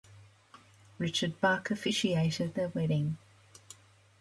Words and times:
Richard 0.97 1.39
Buck 1.41 1.69
officiated 1.69 2.55
their 2.55 2.69
wedding. 2.69 3.17